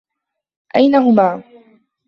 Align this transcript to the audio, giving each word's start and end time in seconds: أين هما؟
أين 0.75 0.95
هما؟ 0.95 1.43